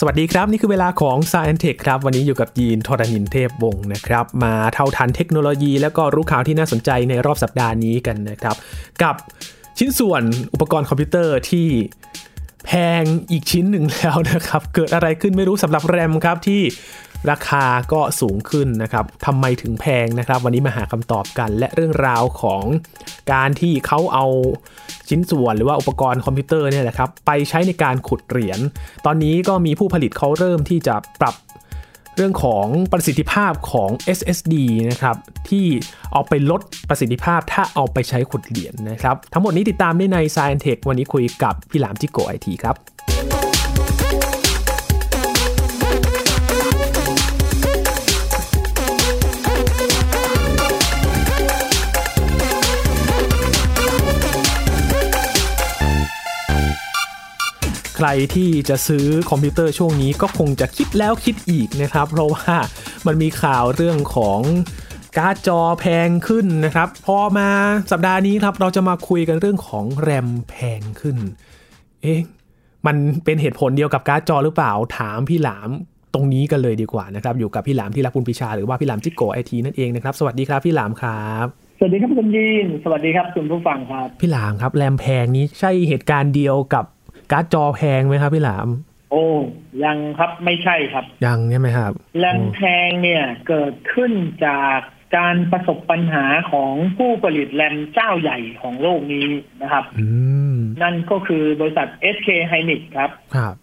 [0.00, 8.56] สวัสดีครับ นี่คือเวลาของ Science Tech ครับ วันนี้อยู่กับยีนทรณินเทพวงศ์นะครับ มาเท่าทันเทคโนโลยี แล้วก็รู้ข่าวที่น่าสนใจในรอบสัปดาห์นี้กันนะครับ
[9.02, 9.14] กับ
[9.78, 10.22] ชิ้นส่วน
[10.52, 11.66] อุปกรณ์คอมพิวเตอร์ที่
[12.66, 12.70] แพ
[13.00, 16.62] งอีกชิ้นหนึ่งแล้วนะครับ เกิดอะไรขึ้นไม่รู้สำหรับแรมครับที่
[17.30, 22.62] ราคาก็สูงขึ้นนะครับทำไมถึงแพงนะครับ วันนี้มาหาคำตอบกัน และเรื่องราวของ
[23.32, 24.26] การที่เขาเอา
[25.08, 28.60] ชิ้นส่วนหรือว่าอุปกรณ์คอมพิวเตอร์เนี่ยแหละครับไปใช้ในการขุดเหรียญ
[29.06, 31.34] ตอนนี้ก็มีผู้ผลิตเขาเริ่มที่จะปรับ
[32.16, 34.54] เรื่องของประสิทธิภาพของ SSD
[34.90, 35.16] นะครับ
[35.48, 35.66] ที่
[36.12, 42.76] เอาไปลดประสิทธิภาพถ้าเอาไปใช้ขุดเหรียญนะครับ ทั้งหมดนี้ติดตามได้ใน Science Tech วันนี้คุยกับพี่หลามจิโกไอทีครับ
[58.34, 62.54] ที่จะซื้อคอมพิวเตอร์ช่วงนี้ก็คงจะคิดแล้วคิดอีกนะครับ เพราะว่า
[63.06, 64.40] มันมีข่าวเรื่องของ
[65.16, 67.48] การ์ดจอแพงขึ้นนะครับ พอมา
[67.92, 71.16] สัปดาห์นี้ครับเราจะมาคุยกันเรื่องของแรมแพงขึ้น
[72.02, 72.20] เอ๊ะ
[72.86, 75.70] มันเป็นเหตุผลเดียวกับการ์ดจอหรือเปล่าถามพี่หลาม
[76.14, 81.46] ตรงนี้กันเลยดีกว่านะครับ อยู่กับพี่หลามที่รักคุณพิชา หรือว่าพี่หลามจิโกไอทีนั่นเองนะครับ สวัสดีครับพี่หลามครับ
[81.78, 86.84] สวัสดีครับคุณยีนสวัสดีครับคุณผู้ฟังครับ พี่หลามครับแรมแพงนี้ใช่เหตุการณ์เดียวกับ
[87.32, 88.68] การ์ดจอแพงไหมครับพี่หลาม
[89.10, 89.24] โอ้
[89.84, 94.12] ยังครับไม่ใช่ครับ ยังใช่ไหมครับแรมแพงเนี่ยเกิดขึ้น
[94.46, 94.78] จาก
[95.16, 99.26] การประสบปัญหาของผู้ผลิตแรมเจ้าใหญ่ของโลกนี้
[99.62, 100.08] นะครับอื
[100.54, 103.54] มนั่นก็คือบริษัท SK Hynix ครับครับ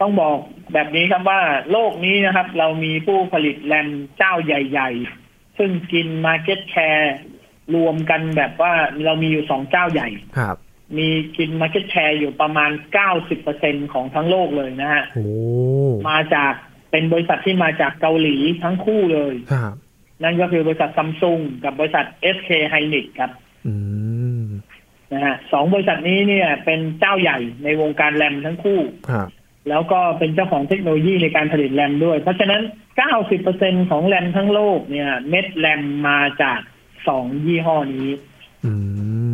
[0.00, 0.36] ต้องบอก
[0.72, 1.40] แบบนี้ครับว่า
[1.72, 3.88] โลกนี้นะครับ เรามีผู้ผลิตแรม
[4.18, 4.90] เจ้าใหญ่
[5.24, 7.08] ๆ ซึ่งกิน Market Share
[7.74, 8.72] รวมกันแบบว่า
[9.04, 10.56] เรามีอยู่สองเจ้าใหญ่ครับ
[10.96, 12.70] มีกิน Market Share อยู่ประมาณ
[13.32, 15.26] 90%ของทั้งโลกเลยนะฮะโอ้
[16.08, 16.52] มาจาก
[16.90, 19.74] เป็นบริษัทที่มาจากเกาหลีทั้งคู่เลยครับ
[20.22, 22.04] นั่นก็คือบริษัทซัมซุงกับบริษัท
[22.36, 23.30] SK Hynix ครับ
[23.66, 23.74] อื
[24.42, 24.44] ม
[25.12, 29.28] นะฮะสองบริษัทนี้เนี่ย เป็นเจ้าใหญ่ในวงการแรมทั้งคู่ครับ
[29.68, 32.62] แล้วก็เป็นเจ้าของเทคโนโลยีในการผลิตแรมด้วย เพราะฉะนั้น
[33.26, 36.60] 90%ของแรมทั้งโลกเนี่ย เม็ดแรมมาจาก
[37.08, 38.10] สองยี่ห้อนี้
[38.66, 38.72] อื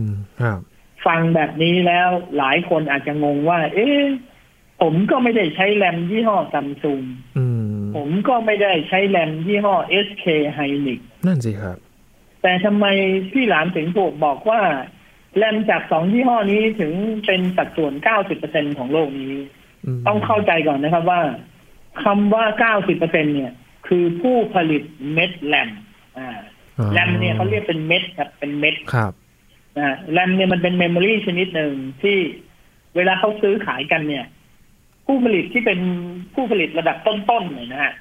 [0.03, 0.05] ม
[0.41, 0.61] ครับ
[1.07, 4.03] ฟังแบบนี้แล้วหลายคนอาจจะงงว่า เอ๊ะ
[4.81, 7.03] ผมก็ไม่ได้ใช้แรมยี่ห้อซัมซุง
[7.39, 7.45] อื
[7.75, 9.75] มผมก็ไม่ได้ใช้แรมยี่ห้อ
[10.07, 10.27] SK
[10.59, 11.77] Hynix นั่นสิครับ
[12.43, 12.87] แต่ทำไม
[13.33, 14.61] พี่หลานถึงถูกบอกว่า
[15.37, 16.93] แรมจากสองยี่ห้อนี้ถึง
[17.27, 17.93] เป็นสัดส่วน
[18.37, 19.35] 90%ของโลกนี้
[19.97, 21.21] มต้องเข้าใจก่อนนะครับว่า
[22.05, 23.53] คำว่า90%เนี่ย
[23.87, 24.83] คือผู้ผลิต
[25.13, 25.71] เม็ดแรม
[26.19, 26.29] อ่า
[26.79, 29.13] อ๋อแรมเนี่ยเขาเรียกเป็นเม็ดครับเป็นเม็ดครับ
[29.79, 32.19] นะแรมเนี่ยมันเป็น memory ชนิดหนึ่งที่
[32.97, 34.25] เวลาเขาซื้อขายกันเนี่ย
[35.07, 35.81] ผู้ผลิตที่เป็น
[36.35, 37.95] ผู้ผลิตระดับต้นๆเนี่ยนะฮะ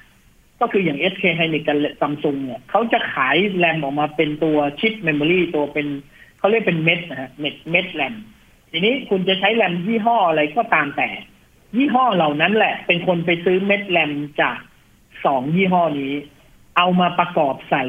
[0.60, 5.86] ก็คืออย่าง SK Hynix กับซัมซุงเนี่ยเขาจะขายแรมออกมาเป็นตัวชิป memory ตัวเป็น
[6.38, 8.14] เขาเรียกเป็นเม็ดนะฮะเม็ดเม็ดแรม
[8.70, 11.08] ทีนี้คุณจะใช้แรมยี่ห้ออะไรก็ตามแต่
[11.76, 14.58] ยี่ห้อเหล่านั้นแหละ เป็นคนไปซื้อเม็ดแรมจาก
[15.24, 16.12] สองยี่ห้อนี้
[16.76, 17.84] เอามาประกอบใส่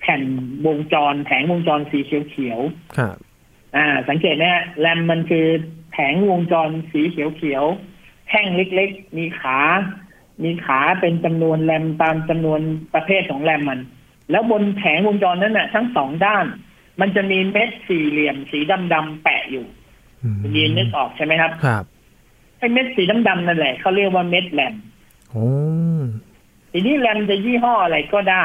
[0.00, 0.22] แผ่น
[0.66, 3.16] วงจรแผงวงจรสีเขียวๆครับ
[3.76, 5.46] อ่า สังเกตนะฮะแรมมันคือ
[5.92, 9.58] แผงวงจรสีเขียวๆแท่งเล็กๆ มีขา
[10.44, 12.60] มีขาเป็นจำนวนแรมตามจำนวน
[12.94, 13.80] ประเภทของแรมมัน
[14.30, 16.46] แล้วบนแผงวงจรนั้นน่ะ ทั้งสองด้าน
[17.00, 18.58] มันจะมีเม็ดสี่เหลี่ยมสี
[18.92, 19.66] ดำๆแปะอยู่
[20.22, 21.84] อืมยีนนึกออกใช่ไหมครับ ครับ
[22.58, 24.74] ไอ้เม็ดสีดำๆนั่นแหละเขาเรียกว่าเม็ดแรม
[25.30, 25.48] โอ้
[26.72, 28.44] ทีนี้แรมจะยี่ห้ออะไรก็ได้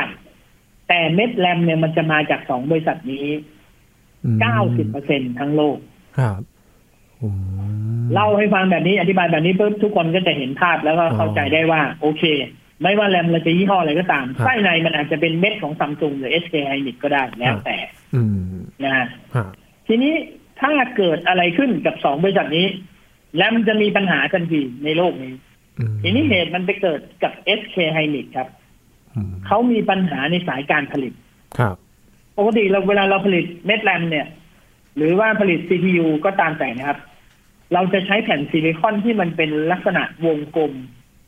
[0.88, 3.53] แต่เม็ดแรมเนี่ยมันจะมาจากสองบริษัทนี้อืม
[4.42, 5.78] เก้าสิบเปอร์เซ็นทั้งโลก
[6.20, 6.42] ครับ
[7.22, 7.30] อื
[8.02, 12.24] มเล่าให้ฟังแบบนี้อธิบายแบบนี้ปุ๊บทุกคนก็จะเห็นภาพแล้วก็เข้าใจได้ว่า โอเค
[12.82, 17.78] ไม่ว่าแรมเราจะยี่ห้ออะไรก็ตามไส้ในมันอาจจะเป็นเม็ดของซัมซุงหรือ SK Hynix ก็ได้แล้วแต่
[18.16, 18.54] อืม
[18.84, 19.52] นะฮะครับ
[19.88, 20.14] ทีนี้
[20.62, 22.68] ถ้าเกิดอะไรขึ้นกับสองบริษัทนี้
[23.36, 25.34] แรมจะมีปัญหาทันทีในโลกนี้
[25.80, 28.48] อืมทีนี้เหตุมันไปเกิดกับ SK Hynix ครับ
[29.16, 31.14] อืมเขามีปัญหาในสายการผลิต
[31.60, 31.76] ครับ
[32.38, 34.28] ปกติเราเวลาเราผลิตเม็ดแรมเนี่ย
[34.96, 37.00] หรือว่าผลิต CPU ก็ตามแต่นะครับ
[37.74, 40.74] เราจะใช้แผ่นซิลิคอนที่มันเป็นลักษณะวงกลม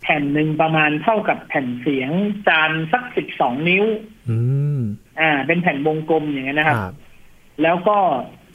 [0.02, 2.10] แผ่นหนึ่งประมาณเท่ากับแผ่นเสียง
[2.48, 3.86] จานสักสิบสองนิ้ว
[4.30, 4.38] อื
[4.78, 4.80] ม
[5.20, 6.94] อ่า เป็นแผ่นวงกลมอย่างนั้นนะครับครับ
[7.64, 7.98] แล้วก็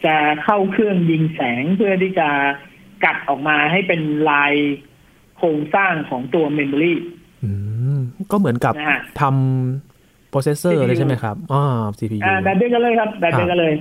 [0.04, 2.28] จะเข้าเครื่องยิงแสงเพื่อที่จะ
[3.04, 4.00] กัดออกมาให้เป็น
[4.30, 4.54] ลาย
[5.36, 6.92] โครงสร้างของตัว memory
[7.44, 7.50] อื
[7.96, 7.98] ม
[8.30, 9.89] ก็เหมือนกับนะฮะทำ
[10.30, 11.64] processor CPU เลยใช่ไหมครับอ่า
[11.98, 13.74] CPU อ่าแบบเดียวกันเลยครับแบบเดียวกันเลย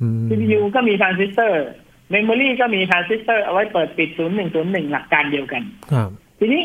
[0.00, 1.62] อืม CPU ก็มีทรานซิสเตอร์
[2.10, 4.08] memory ก็มีทรานซิสเตอร์เอาไว้เปิดปิด
[4.50, 5.62] 0101หลักการเดียวกัน
[5.92, 6.62] ครับทีนี้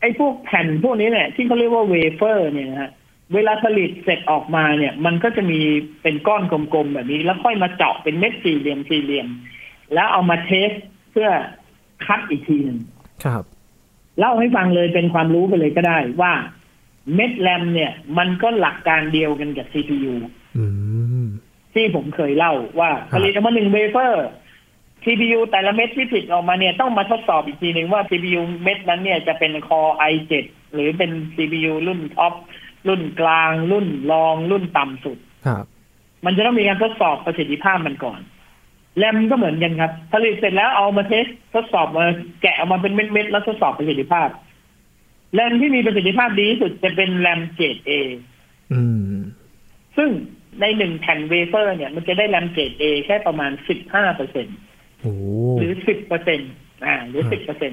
[0.00, 2.90] ไออ้พวกแผ่นพวกนี้เนี่ยที่เขาเรียกว่าเวเฟอร์เนี่ยนะฮะ
[3.34, 5.60] เวลาผลิตเสร็จออกมาเนี่ย มันก็จะมี
[6.02, 9.28] เป็นก้อนกลมๆแบบนี้ แล้วค่อยมาเจาะเป็นเม็ดสี่เหลี่ยมสี่เหลี่ยม
[9.94, 10.70] แล้วเอามา test
[11.10, 11.28] เพื่อ
[12.06, 12.78] คัดอีกทีหนึ่ง
[13.24, 13.42] ครับ
[14.18, 16.32] เล่าให้ฟังเลยเป็นความรู้ไปเลยก็ได้ว่า
[17.14, 20.14] เม็ดแรมเนี่ย มันก็หลักการเดียวกันกับ CPU
[20.58, 20.64] อื
[21.24, 21.26] ม
[21.74, 24.26] ที่ผมเคยเล่าว่าครับผลิตออกมาหนึ่งเวเฟอร์
[25.04, 30.32] CPU แต่ละเม็ดที่ผลิตออกมาเนี่ยต้องมาทดสอบอีกทีหนึ่งว่า CPU เม็ดนั้นเนี่ยจะเป็น Core i7
[30.74, 32.34] หรือเป็น CPU รุ่นท็อป
[32.88, 35.64] รุ่นกลาง รุ่นรอง รุ่นต่ำสุดครับ
[36.24, 38.20] มันจะต้องมีการทดสอบประสิทธิภาพมันก่อน
[38.98, 42.04] แรมก็เหมือนกันครับผลิตเสร็จแล้วเอามา test ทดสอบมา
[42.42, 44.28] แกะออกมาเป็นเม็ดๆแล้วทดสอบประสิทธิภาพ
[45.36, 47.90] แรมที่มีประสิทธิภาพดีที่สุดจะเป็นแรมเกรด A
[48.72, 49.16] อืม
[49.96, 50.10] ซึ่ง
[50.60, 54.46] ในหนึ่งแผ่นเวเฟอร์ เนี่ย มันจะได้แรมเกรด A แค่ประมาณสิบห้าเปอร์เซ็น
[55.00, 55.12] โอ้
[55.58, 56.40] หรือสิบเปอร์เซ็น
[56.84, 57.72] อ่า หรือครับสิบเปอร์เซ็น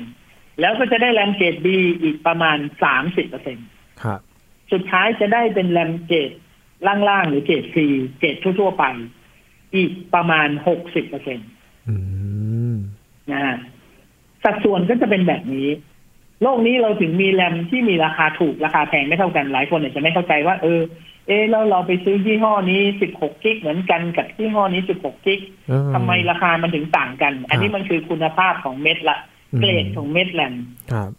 [0.59, 1.67] แล้วก็จะได้แรมเกรด B
[2.01, 3.57] อีกประมาณสามสิบเปอร์เซ็น
[4.03, 4.19] ครับ
[4.71, 6.31] สุดท้ายจะได้เป็นแรมเกรด
[6.87, 7.77] ล่างๆ หรือเกรด C
[8.19, 8.83] เกรดทั่วๆไป
[9.75, 11.39] อีกประมาณหกสิบเปอร์เซ็น
[11.89, 11.95] อื
[12.73, 12.75] ม
[13.31, 13.57] นะฮะ
[14.43, 15.67] สัดส่วนก็จะเป็นแบบนี้
[16.43, 20.81] โลกนี้เราถึงมีแรมที่มีราคาถูกราคาแพงไม่เท่ากันหลายคนอาจจะไม่เข้าใจว่า เออ
[21.27, 29.17] เออแล้วเราไปซื้อยี่ห้อนี้สิบหกกิกเหมือนกันกับยี่ห้อนี้สิบหกกิกเออทำไมราคามันถึงต่างกัน อันนี้มันคือคุณภาพของเม็ดละ
[29.53, 30.53] อืมเกรดของเม็ดแรม
[30.91, 31.09] ครับ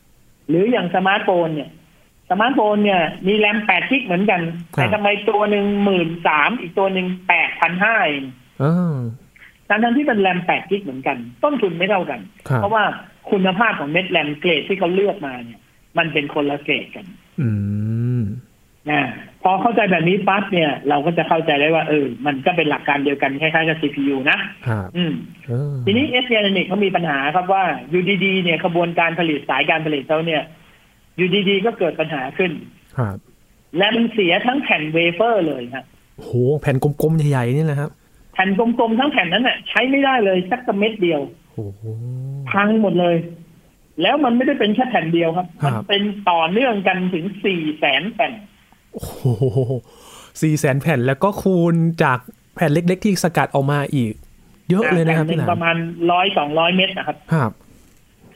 [0.49, 1.71] หรืออย่างสมาร์ทโฟนเนี่ย
[2.31, 4.41] สมาร์ทโฟนเนี่ยมีแรมแปดกิกเหมือนกัน
[4.73, 8.25] แต่ทำไมตัวหนึ่งหมื่นสามอีกตัวหนึ่งแปดพันห้าเอง
[8.61, 8.95] เออ
[9.69, 12.85] ทั้งทั้งๆที่เป็นแรมแปดกิกเหมือนกัน ต้นทุนไม่เท่ากันครับเพราะว่า
[13.31, 15.61] คุณภาพของเม็ดแรมเกรดที่เขาเลือกมาเนี่ย
[15.99, 17.07] มันเป็นคนละเกรดกัน
[17.41, 17.49] อื
[18.21, 18.23] ม
[18.91, 19.03] นะ
[19.43, 24.39] พอเข้าใจแบบนี้ปั๊บเนี่ย เราก็จะเข้าใจได้ว่าเออ มันก็เป็นหลักการเดียวกันคล้ายๆกับ CPU นะ
[24.69, 25.15] ครับอืม
[25.47, 26.35] เออทีนี้เอสเอ
[26.69, 30.43] เขามีปัญหาครับว่าอยู่ดีๆเนี่ยขบวนการผลิตสายการผลิตเขาเนี่ย
[31.17, 32.53] อยู่ดีๆก็เกิดปัญหาขึ้น
[32.99, 33.17] ครับ
[33.77, 35.85] แรมเสียทั้งแผ่นเวเฟอร์เลยครับ
[36.17, 36.31] โห
[36.61, 37.91] แผ่นกลมๆใหญ่ๆนี่แหละครับ
[38.35, 41.44] แผ่นกลมๆทั้งแผ่นนั้นน่ะใช้ไม่ได้เลยสักกระเม็ดเดียวโอ้โห
[42.51, 43.17] พังหมดเลย
[44.03, 48.33] แล้วมันไม่ได้เป็นแค่แผ่นเดียวครับครับ มันเป็นต่อเนื่องกันถึงสี่แสนแผ่น
[48.93, 49.17] โอ้โห
[50.43, 52.19] สี่แสนแผ่นแล้วก็คูณจาก
[52.55, 54.13] แผ่นเล็ก ๆ ที่สกัดออกมาอีก
[54.71, 55.77] เยอะเลยนะครับแผ่หพี่นึ่หงลาประมาณ
[56.13, 57.51] ร้อยสองร้อยเม็ดนะครับ ครับ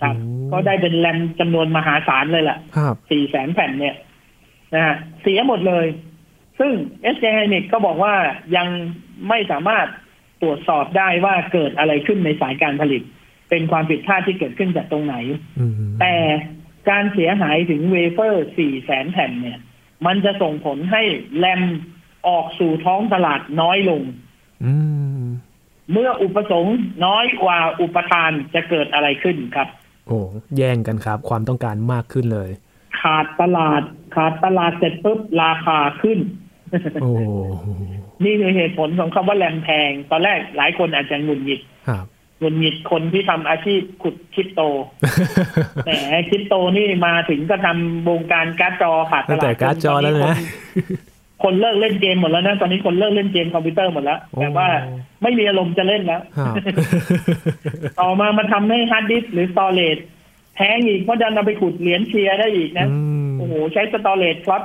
[0.00, 3.94] ครับโอ้ก็ได้เป็นแรมจำนวนมหาศาลเลยล่ะครับสี่แสนแผ่นเนี่ย
[4.74, 5.86] นะฮะเสียหมดเลย
[6.58, 6.72] ซึ่ง
[7.14, 8.14] s j h y n i c ก็บอกว่า
[8.56, 8.68] ยัง
[9.28, 9.86] ไม่สามารถ
[10.42, 13.02] ตรวจสอบได้ว่าเกิดอะไรขึ้นในสายการผลิต
[13.50, 15.16] เป็นความผิดพลาดที่เกิดขึ้นจากตรงไหน
[15.60, 16.14] อืมแต่
[16.90, 19.58] การเสียหายถึงเวเฟอร์สี่แสนแผ่นเนี่ย
[20.06, 21.02] มันจะส่งผลให้
[21.38, 21.62] แรม
[22.28, 24.02] ออกสู่ท้องตลาดน้อยลง
[24.64, 24.74] อื
[25.20, 25.22] ม
[25.92, 29.68] เมื่ออุปสงค์น้อยกว่าอุปทานจะเกิดอะไรขึ้นครับ
[30.06, 30.18] โอ้
[30.56, 32.50] แย่งกันครับ ความต้องการมากขึ้นเลย
[33.00, 33.82] ขาดตลาด
[34.14, 36.18] ขาดตลาดเสร็จปุ๊บราคาขึ้น
[37.02, 37.10] โอ้
[38.24, 42.06] นี่คือเหตุผลของคำว่าแรมแพง ตอนแรกหลายคนอาจจะหงุดหงิดครับ
[42.38, 44.60] หงุดหงิดคนที่ทำอาชีพขุดคริปโต
[45.84, 45.90] แหม
[46.28, 50.36] คริปโตนี่มาถึงก็ทำวงการการ์ดจอขาดตลาดตั้งแต่การ์ดจอแล้วนะ
[51.42, 54.68] คนคนเลิกเล่นเกมหมดแล้วนะตอนนี้คนเลิกเล่นเกมคอมพิวเตอร์หมดแล้วโอ้แต่ว่า
[55.22, 56.54] ไม่มีอารมณ์จะเล่นแล้วครับ
[58.00, 59.96] ต่อมามาทำให้ฮาร์ดดิสก์หรือ storage
[60.54, 64.62] แพงอีกเพราะดันเอาไปขุดเหรียญเชียร์ได้อีกนะอืมโอ้โหใช้สตอเรจพลอต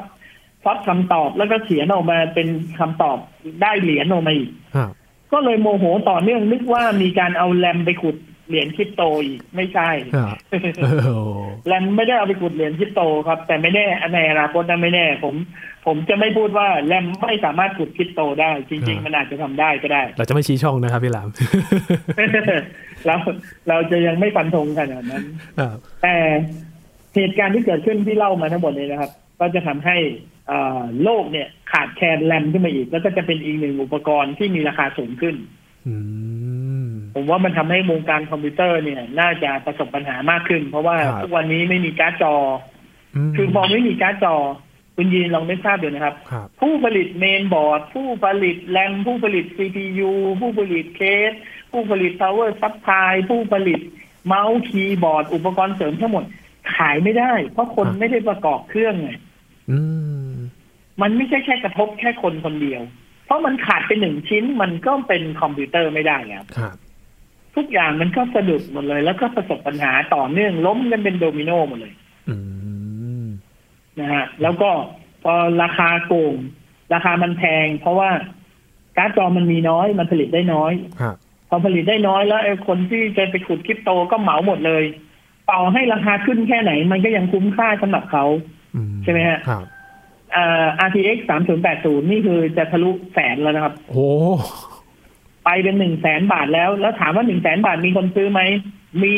[0.64, 2.48] พลอตคำตอบแล้วก็เขียนออกมาเป็น
[2.80, 3.18] คำตอบ
[3.62, 4.92] ได้เหรียญออกมาอีกครับ
[5.34, 8.18] ก็เลยโมโหต่อเนื่องนึกว่ามีการเอาแรมไปขุด
[8.48, 10.38] เหรียญคริปโตอีกไม่ใช่ครับ
[11.04, 11.16] โอ้
[11.68, 15.36] แรมไม่ได้เอาไปขุดเหรียญคริปโตครับ แต่ไม่แน่ในอนาคตนะไม่แน่ ผม
[15.86, 21.30] ผมจะไม่พูดว่าแรมไม่สามารถขุดคริปโตได้ จริง ๆ มันอาจจะทำได้ก็ได้ เราจะไม่ชี้ช่องนะครับพี่หลาม
[23.06, 23.16] เรา
[23.70, 25.24] เราจะยังไม่ฟันธงขนาดนั้น
[25.60, 26.16] ครับแต่
[27.16, 29.98] เหตุการณ์ที่เกิดขึ้นที่เล่ามาทั้งหมดเลยนะครับ ก็จะทำให้
[30.52, 35.36] อ่าโลกเนี่ยขาดแคลนแรมขึ้นมาอีก แล้วก็จะเป็นอีกหนึ่งอุปกรณ์ที่มีราคาสูงขึ้น
[35.88, 35.96] อื
[36.86, 44.36] มผมว่ามันทำให้วงการคอมพิวเตอร์เนี่ย น่าจะประสบปัญหามากขึ้น เพราะว่าครับทุกวันนี้ไม่มีการ์ดจอ คือพอไม่มีการ์ดจอ
[44.96, 51.32] คุณยีนลองนึกภาพดูนะครับครับ ผู้ผลิตเมนบอร์ด ผู้ผลิตแรมผู้ผลิต CPU ผู้ผลิตเคส
[51.72, 53.80] ผู้ผลิต power supply ผู้ผลิต
[54.28, 56.24] เมาส์คีย์บอร์ด อุปกรณ์เสริมทั้งหมด
[56.76, 59.12] ขายไม่ได้ เพราะคนครับไม่ได้ประกอบเครื่องไง
[59.72, 59.80] อื
[60.28, 60.32] ม
[61.02, 62.82] มันไม่ใช่แค่กระทบแค่คนคนเดียว
[63.26, 66.76] เพราะมันขาดไปหนึ่งชิ้น มันก็เป็นคอมพิวเตอร์ไม่ได้แล้วครับ
[67.56, 71.94] ทุกอย่างมันก็สะดุดหมดเลย แล้วก็ประสบปัญหาต่อเนื่องล้มกันเป็นโดมิโนหมดเลย
[72.30, 72.36] อื
[73.24, 73.26] ม
[74.00, 74.70] นะฮะแล้วก็
[75.24, 76.36] พอราคาโกง
[76.94, 78.10] ราคามันแพง เพราะว่า
[78.98, 81.16] การ์ดจอมันมีน้อย มันผลิตได้น้อยครับ
[81.50, 84.84] พอผลิตได้น้อยแล้วไอ้คนที่จะไปขุดคริปโตก็เหมาหมดเลย
[85.52, 88.26] ต่อให้ราคาขึ้นแค่ไหน มันก็ยังคุ้มค่าสำหรับเขา
[88.76, 89.64] อืใช่ไหมฮะครับ
[90.36, 91.18] อ่า RTX
[91.66, 94.08] 3080นี่คือจะทะลุแสนแล้วนะครับ โอ้
[95.46, 98.42] ไปเป็นหนึ่งแสนบาทแล้ว แล้วถามว่าหนึ่งแสนบาทมีคนซื้อไหม
[99.04, 99.16] มี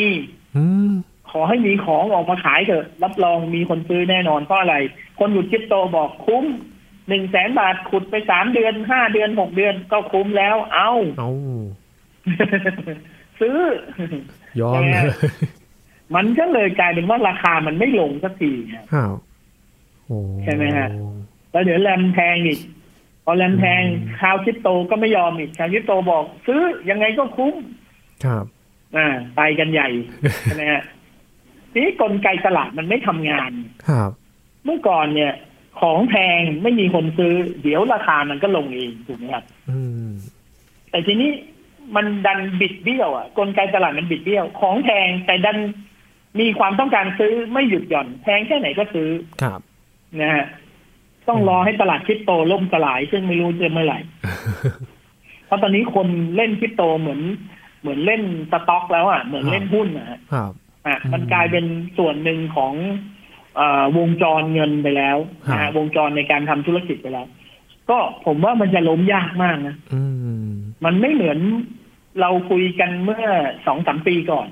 [0.56, 0.92] อืม
[1.30, 4.76] ขอให้มีของออกมาขายเถอะ รับรองมีคนซื้อแน่นอนเพราะอะไร
[5.18, 6.44] คนหยุดคริปโตบอกคุ้ม
[7.08, 11.30] หนึ่งแสนบาทขุดไปสามเดือนห้าเดือนหกเดือนก็คุ้มแล้ว เอาเอา
[13.40, 13.58] ซื้อ
[14.60, 15.18] ยอมแน่เลย
[16.14, 19.12] มันก็เลยกลายเป็นว่าราคามันไม่ลงสักทีครับอ้าว
[20.04, 20.88] โอ้ใช่ไหมฮะ
[21.52, 22.60] แล้วเดี๋ยวแรมแพงอีก
[23.24, 23.82] พอแรมแพง
[24.20, 26.60] ชาวคริปโตก็ไม่ยอมอีกชาวคริปโตบอก ซื้อ
[26.90, 27.54] ยังไงก็คุ้ม
[28.24, 28.44] ครับ
[28.96, 29.88] อ่าไปกันใหญ่
[30.42, 30.82] ใช่ไหมฮะ
[31.72, 33.50] ทีนี้กลไกตลาดมันไม่ทำงาน
[33.88, 34.10] ครับ
[34.64, 35.32] เมื่อก่อนเนี่ย
[35.80, 40.10] ของแพงไม่มีคนซื้อ เดี๋ยวราคามันก็ลงเองถูกไหมครับอืม
[40.90, 41.30] แต่ทีนี้
[41.96, 45.58] มันดันบิดเบี้ยวอะกลไกตลาดมันบิดเบี้ยว ของแพงแต่ดัน
[46.40, 49.08] มีความต้องการซื้อไม่หยุดหย่อนแพงแค่ไหนก็ซื้อ
[49.42, 49.60] ครับ
[50.20, 50.46] นะฮะ
[51.28, 53.98] ต้องรอให้ตลาดคริปโตล่มสลาย ซึ่งไม่รู้จะเมื่อไหร่
[55.46, 57.20] เพราะตอนนี้คนเล่นคริปโตเหมือน
[57.80, 60.52] เหมือนเล่นสต็อก แล้วอะเหมือนเล่นหุ้นอะครับ
[60.86, 61.64] อะอืมมันกลายเป็น
[61.98, 62.72] ส่วนหนึ่งของ
[63.56, 65.16] เออวงจรเงินไปแล้ว
[65.52, 67.26] นะครัฮะบวงจรในการทำธุรกิจไปแล้ว
[67.90, 70.02] ก็ผมว่ามันจะล้มยากมากนะอื
[70.46, 70.50] ม
[70.84, 71.38] มันไม่เหมือน
[72.20, 73.26] เราคุยกันเมื่อ
[73.66, 74.48] สองสามปีก่อน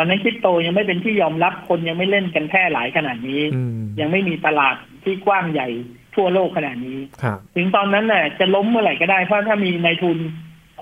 [0.00, 5.68] ตอนนั้นคริปโตยังไม่เป็นที่ยอมรับคนยังไม่เล่นกันแพร่หลายขนาดนี้อืมยังไม่มีตลาดที่กว้างใหญ่
[6.14, 10.18] ทั่วโลกขนาดนี้ครับถึงตอนนั้นน่ะ จะล้มเมื่อไหร่ก็ได้ เพราะถ้ามีนายทุน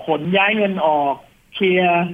[0.05, 1.13] ขนย้ายเงินออก
[1.53, 2.05] เคลียร์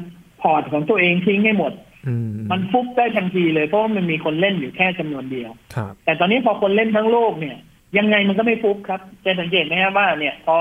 [0.41, 1.74] พอร์ตของตัวเองทิ้งให้หมด
[2.07, 7.57] อืมมันฟุบได้ทันทีเลยเพราะว่ามันมีคนเล่นอยู่แค่จำนวนเดียวครับแต่ตอนนี้พอคนเล่นทั้งโลกเนี่ย
[7.98, 10.57] ยังไงมันก็ไม่ฟุบครับ จะสังเกตไหมครับว่าเนี่ย พอ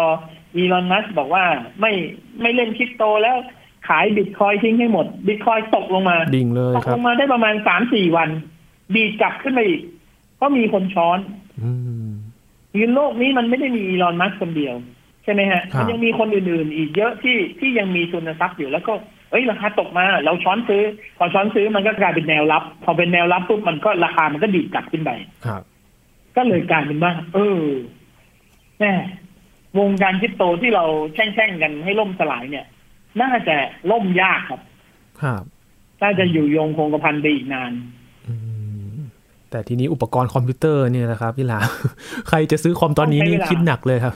[0.57, 1.45] อีลอนมัสบอกว่า
[1.81, 1.93] ไม่
[2.41, 3.37] ไม่เล่นคริปโตแล้ว
[3.89, 8.29] ขายบิตคอยทิ้งให้หมด บิตคอยตกลงมาดิ่งเลยตกครัลบงมาได้ประมาณสามสี่วัน
[8.95, 9.81] ดีดกลับขึ้นมาอีก
[10.41, 11.19] ก็มีคนช้อน
[11.63, 11.73] อื
[12.07, 12.11] ม
[12.77, 14.75] ยืนโลกนี้มันไม่ได้มีอีลอนมัสคนเดียว
[15.25, 18.93] ใช่ไหมฮะครับมันยังมีคนอื่นๆ อีกเยอะที่ที่ยังมีทุนทรัพย์อยู่แล้วก็
[19.31, 20.83] เอ้ยราคาตกมาเราช้อนซื้อ
[21.19, 25.11] พอช้อนซื้อมันก็กลายเป็นแนวรับ พอเป็นแนวรับปุ๊บมันก็ราคามันก็ดีดกลับขึ้นไป
[25.47, 25.63] ครับ
[26.37, 27.61] ก็เลยกลายเป็นว่าเออ
[28.79, 28.93] แม่
[29.79, 30.85] วงการคริปโตที่เรา
[31.15, 32.67] แช่งๆกันให้ล่มสลายเนี่ย
[33.21, 33.57] น่าจะ
[33.91, 34.61] ล่มยากครับ
[35.23, 35.43] ครับ
[36.03, 37.73] น่าจะอยู่ยงคงกระพันไปอีกนาน
[38.29, 38.35] อื
[38.95, 38.99] ม
[39.51, 41.59] แต่ทีนี้อุปกรณ์คอมพิวเตอร์เนี่ยนะครับพี่หลา
[42.29, 44.15] ใครจะซื้อคอมตอนนี้นี่ต้องใช้เวลาคิดหนักเลยครับ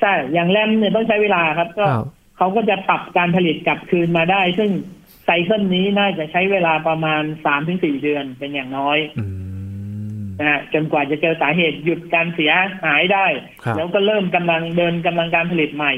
[0.00, 2.06] ใช่ อย่างแรมเนี่ยต้องใช้เวลาครับ ก็ครับ
[2.38, 4.70] เขาก็จะปรับการผลิตกลับคืนมาได้ ซึ่ง
[5.24, 9.26] ไซเคิลนี้น่าจะใช้เวลาประมาณสามถึงสี่เดือนเป็นอย่างน้อยอื
[10.20, 12.52] มนะฮะจนกว่าจะเจอสาเหตุหยุดการเสีย
[12.84, 13.26] หายได้
[13.64, 15.92] ครับแล้วก็เริ่มกำลังเดินกำลังการผลิตใหม่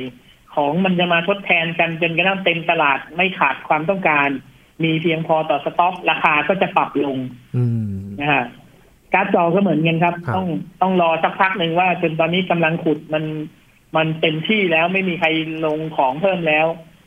[0.54, 4.28] ของมันจะมาทดแทนกันจนกระทั่งเต็มตลาดไม่ขาดความต้องการ
[4.84, 7.18] มีเพียงพอต่อสต็อก ราคาก็จะปรับลง
[7.56, 8.44] อืมนะฮะ
[9.14, 10.46] การ์ดจอก็เหมือนกันครับครับ ต้อง
[10.82, 13.24] ต้องรอสักพักหนึ่งว่า จนตอนนี้กำลังขุดมัน
[13.96, 15.28] มันเต็มที่แล้วไม่มีใคร
[15.66, 16.66] ลงของเพิ่มแล้ว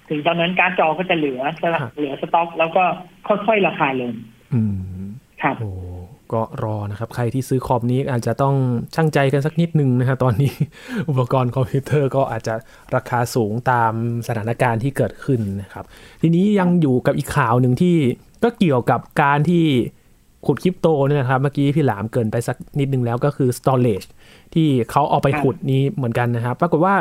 [0.10, 1.42] ถึงตอนนั้นการ์ดจอก็จะเหลือ
[1.96, 2.84] เหลือสต็อก แล้วก็
[3.28, 4.12] ค่อยๆราคาลง
[4.54, 5.04] อืม
[5.44, 5.70] ครับโอ้
[6.34, 8.56] ก็รอนะครับ ใครที่ซื้อคอมนี้อาจจะต้อง
[8.96, 10.54] ช่างใจกันสักนิดนึงนะครับตอนนี้
[11.10, 12.54] อุปกรณ์คอมพิวเตอร์ก็อาจจะ
[12.96, 13.92] ราคาสูงตาม
[14.28, 15.86] สถานการณ์ที่เกิดขึ้นนะครับ
[16.22, 17.96] ทีนี้ยังอยู่กับอีกข่าวหนึ่งที่
[18.44, 19.66] ก็เกี่ยวกับการที่
[20.46, 24.08] ขุดคริปโตเนี่ยนะครับ เมื่อกี้พี่หลามเกินไปสักนิดนึงแล้วก็คือ storage
[24.54, 26.96] ที่เขาเอาไปขุดนี้เหมือนกันนะครับ ปรากฏว่า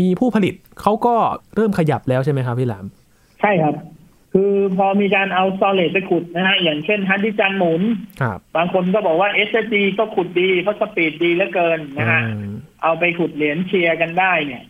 [0.00, 1.14] มีผู้ผลิตเขาก็
[1.54, 2.84] เริ่มขยับแล้วใช่ไหมครับพี่หลาม
[3.40, 3.74] ใช่ครับ
[4.32, 7.82] คือพอมีการเอาสโตรเลจไปขุดนะฮะอย่างเช่นฮันดิจันหมุน
[8.20, 12.50] ครับบางคนก็บอกว่า SSD ก็ขุดดีเพราะ speed ดีเหลือเกินนะฮะอืม
[12.82, 14.64] เอาไปขุดเหรียญเชียร์กันได้เนี่ย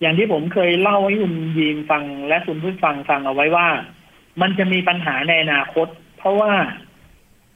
[0.00, 3.68] อย่างที่ผมเคยเล่าให้คุณยีนฟังและคุณผู้ฟังฟังเอาไว้ว่า
[4.40, 5.88] มันจะมีปัญหาในอนาคต
[6.18, 6.52] เพราะว่า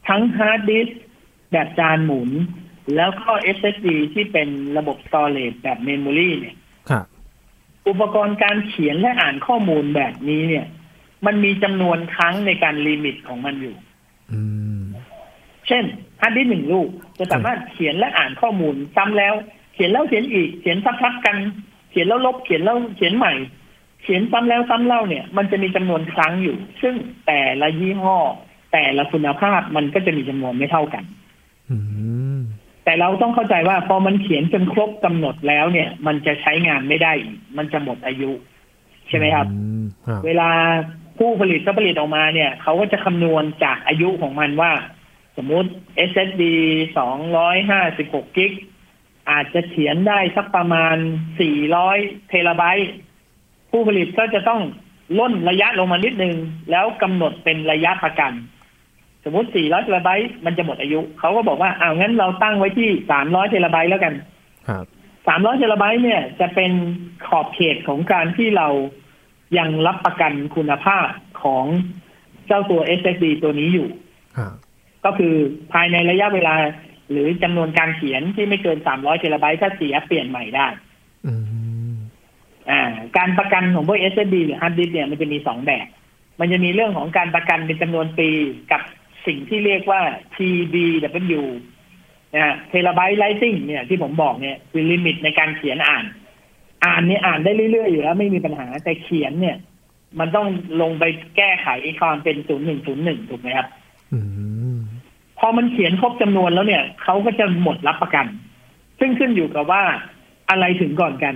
[0.09, 0.99] ทั้งฮาร์ดดิสก์
[1.53, 2.31] แบบจานหมุน
[2.97, 6.57] แล้วก็ SSD ที่เป็นระบบ storage แบบ memory เนี่ย
[6.91, 7.07] ครับ
[7.89, 10.67] อุปกรณ์การเขียนและอ่านข้อมูลแบบนี้เนี่ย
[11.27, 13.77] มันมีจำนวนครั้งในการ limit ของมันอยู่
[14.33, 14.41] อื
[14.79, 14.81] ม
[15.67, 15.85] เช่น
[16.21, 19.35] ฮาร์ดดิสก์หนึ่งลูก จะสามารถเขียนและอ่านข้อมูลซ้ำแล้ว
[19.75, 21.37] เขียนแล้วเขียนอีก เขียนซ้ำๆกัน
[21.91, 23.33] เขียนแล้วลบ เขียนแล้วเขียนใหม่
[24.03, 26.95] เขียนซ้ำแล้วซ้ำเล่าเนี่ย มันจะมีจำนวนครั้งอยู่ ซึ่ง
[27.27, 28.19] แต่ละยี่ห้อ
[28.73, 31.05] แต่ละคุณภาพมันก็จะมีจำนวนไม่เท่ากัน
[31.71, 31.77] อื
[32.37, 32.39] ม
[32.85, 38.31] แต่เราต้องเข้าใจว่าพอมันเขียนจนครบกำหนดแล้วเนี่ย มันจะใช้งานไม่ได้อีกมันจะหมดอายุ
[39.09, 40.49] ใช่ไหมครับอืมครับเวลา
[41.23, 44.73] ผู้ผลิตก็ผลิตออกมาเนี่ยเขาก็จะคำนวณจากอายุของมันว่า
[45.37, 45.71] สมมุติ
[46.11, 46.43] SSD
[47.55, 48.53] 256กิก
[49.31, 50.97] อาจจะเขียนได้สักประมาณ
[51.62, 52.91] 400เทราไบต์
[53.71, 54.61] ผู้ผลิตก็จะต้อง
[55.19, 56.35] ล่นระยะลงมานิดนึง
[56.71, 58.33] แล้วกำหนดเป็นระยะประกัน
[59.25, 64.15] สมมติ400เทราไบต์มันจะหมดอายุ เขาก็บอกว่าอ้าวงั้นเราตั้งไว้ที่300เทราไบต์แล้วกัน
[64.69, 64.85] ครับ
[65.27, 66.73] 300เทราไบต์เนี่ยจะเป็น
[67.27, 68.69] ขอบเขตของการที่เรา
[69.59, 71.07] ยังรับประกันคุณภาพ
[71.42, 71.64] ของ
[72.47, 73.88] เจ้าตัว SSD ตัวนี้อยู่
[74.37, 74.52] ครับ
[75.04, 75.35] ก็คือ
[75.73, 76.54] ภายในระยะเวลา
[77.11, 80.66] หรือจำนวนการเขียนที่ไม่เกิน 300เทราไบต์ถ้าเสียเปลี่ยนใหม่ได้
[81.26, 81.33] อื
[81.92, 81.95] ม
[82.71, 82.83] อ่า
[83.16, 85.87] การประกันของพวก SSD หรือ hard disk เนี่ยมันจะมีสองแบบ
[86.40, 88.28] มันจะมีเรื่องของการประกันเป็นจำนวนปี
[88.73, 88.83] กับ
[89.26, 90.00] สิ่งที่เรียกว่า
[90.37, 91.42] TBW
[92.35, 96.04] นะฮะเทราไบต์ไลซิ่งเนี่ยที่ผมบอกเนี่ยคือลิมิตในการเขียนอ่าน
[96.85, 99.57] อ่านเนี่ยอ่านได้เรื่อยๆอยู่แล้วไม่มีปัญหาแต่เขียนเนี่ย
[100.19, 100.47] มันต้อง
[100.81, 101.05] ลงไป
[101.37, 101.69] แก้ไข
[102.01, 103.67] ความเป็นศูนย์หนึ่งศูนย์หนึ่งถูกไหมครับ
[104.13, 104.21] อื
[104.75, 104.77] ม
[105.39, 108.27] พอมันเขียนครบจำนวนแล้วเนี่ยเขาก็จะหมดรับประกัน
[109.01, 109.83] ซึ่งขึ้นอยู่กับว่า
[110.51, 111.35] อะไรถึงก่อนกัน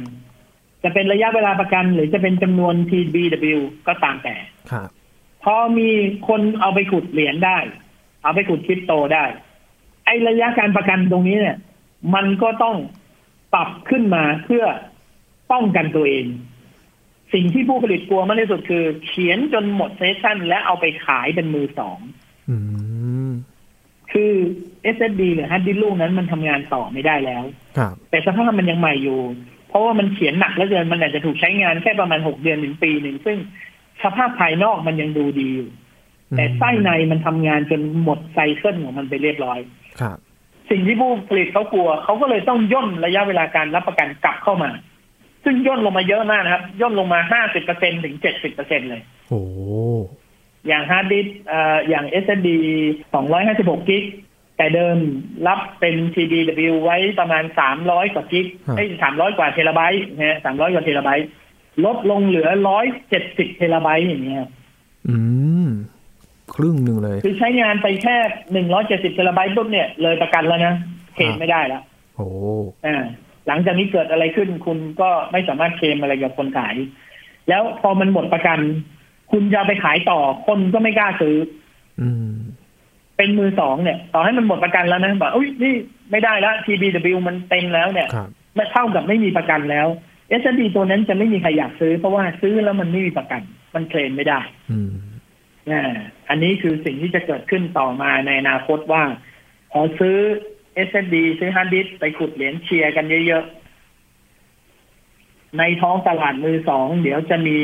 [0.83, 4.37] จะเป็นระยะเวลาประกัน หรือจะเป็นจำนวน TBW ก็ตามแต่
[4.71, 4.89] ครับ
[5.45, 5.91] พอมี
[6.29, 7.59] คนเอาไปขุดเหรียญได้
[8.23, 9.25] เอาไปขุดคริปโตได้
[10.05, 11.57] ไอระยะการประกันตรงนี้เนี่ย
[12.15, 12.77] มันก็ต้อง
[13.55, 14.65] ปรับขึ้นมาเพื่อ
[15.53, 16.27] ป้องกันตัวเอง
[17.35, 21.99] สิ่งที่ผู้ผลิตกลัวมากที่สุดคือ เขียนจนหมดเซสชั่น และเอาไปขายเป็นมือสอง
[22.51, 22.57] อื
[23.29, 23.31] ม
[24.13, 24.33] คือ
[24.95, 27.45] SSD หรือ hard disk ลูกนั้นมันทำงานต่อไม่ได้แล้ว
[27.79, 29.21] ครับแต่สภาพมันยังใหม่อยู่
[29.69, 33.39] เพราะว่ามันเขียนหนักแล้วเกินมันอาจจะถูกใช้งานแค่ประมาณหกเดือนถึงปีหนึ่งซึ่ง
[34.03, 35.71] สภาพภายนอกมันยังดูดีอยู่
[36.37, 39.59] แต่ไส้ในมันทำงานจนหมด cycle ของมันไปเรียบร้อย
[40.01, 40.19] ครับ
[40.71, 44.71] สิ่งที่ผู้ผลิตเขากลัว เขาก็เลยต้องย่นระยะเวลาการรับประกันกลับเข้ามา
[45.45, 49.43] ซึ่งย่นลงมาเยอะมากนะครับ ย่นลงมาห้าสิบเปอร์เซ็นถึงเจ็ดสิบเปอร์เซ็นเลยโอ้
[50.69, 52.49] อย่างฮาร์ดดิสก์เอ่ออย่าง SSD
[53.19, 54.05] 256 กิก
[54.57, 54.97] แต่เดิม
[55.47, 57.45] รับเป็น TBW ไว้ประมาณ
[57.79, 58.47] 300 กว่ากิก
[58.77, 61.27] ไอ้300 กว่าเทราไบต์นะฮะ300 กว่าเทราไบต์
[61.85, 62.49] ลดลงเหลือ
[63.03, 64.39] 170 เทราไบต์อย่างเงี้ย
[65.09, 65.17] อื
[65.67, 65.69] ม
[66.55, 68.17] ครึ่งหนึ่งเลย คือใช้งานไปแค่
[68.67, 70.75] 170 เทราไบต์ปุ๊บเนี่ยเลยประกันแล้วนะ
[71.15, 71.83] เคลมไม่ได้แล้ว
[72.17, 72.27] โอ้
[72.87, 73.05] อ่า
[73.47, 76.77] หลังจากนี้เกิดอะไรขึ้น คุณก็ไม่สามารถเคลมอะไรกับคนขาย
[77.49, 78.59] แล้วพอมันหมดประกัน
[79.33, 81.37] คุณจะเอาไปขายต่อคนก็ไม่กล้าซื้อ
[82.01, 82.35] อืม
[83.17, 85.75] เป็นมือสองเนี่ย ต่อให้มันหมดประกันแล้วนะบอกอุ้ยนี่
[86.11, 88.29] ไม่ได้แล้ว TBW มันเต็มแล้วเนี่ยครับ
[88.59, 89.87] มันเท่ากับไม่มีประกันแล้ว
[90.41, 93.43] SSD ตัวนั้นจะไม่มีใครอยากซื้อ เพราะว่าซื้อแล้วมันไม่มีประกัน
[93.75, 94.93] มันเคลมไม่ได้อืม
[95.71, 95.95] อ่า
[96.29, 99.03] อันนี้คือสิ่งที่จะเกิดขึ้นต่อมาในอนาคตว่า
[99.73, 100.17] พอซื้อ
[100.89, 107.59] SSD ซื้อฮาร์ดดิสก์ไปขุดเหรียญเชียร์กันเยอะๆ ในท้องตลาดมือสอง เดี๋ยวจะมี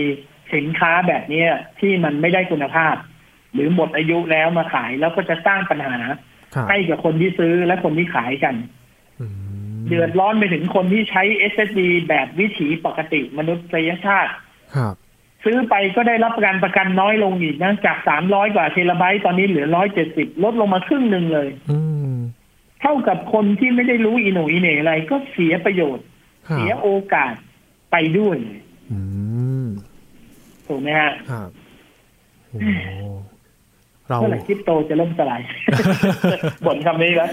[0.54, 1.48] สินค้าแบบเนี้ย
[1.80, 2.94] ที่มันไม่ได้คุณภาพ
[3.52, 5.96] หรือหมดอายุแล้วมาขายแล้วก็จะสร้างปัญหา
[6.54, 8.54] ครับให้กับคนที่ซื้อและคนที่ขายกัน
[9.20, 9.26] อื
[9.80, 14.32] มเดือดร้อนไปถึงคนที่ใช้ SSD แบบวิถีปกติมนุษยชาติ
[14.76, 14.94] ครับ
[15.44, 21.99] ซื้อไปก็ได้รับประกันประกันน้อยลงอีกนะจากสามร้อยกว่าเทราไบต์ตอนนี้เหลือร้อยเจ็ดสิบลดลงมาครึ่งหนึ่งเลย อืม
[22.80, 26.06] เท่ากับคนที่ไม่ได้รู้อีโหนอีเหน่อะไรก็เสียประโยชน์
[26.48, 27.34] ครับเสียโอกาส
[27.90, 28.36] ไปด้วย
[28.92, 29.00] อื
[29.64, 29.66] ม
[30.66, 31.50] ถูกไหมฮะครับ
[32.48, 32.60] โอ้
[34.08, 35.40] เราเมื่อไหร่คริปโตจะล่มสลาย
[36.66, 37.30] บ่นคำนี้แล้ว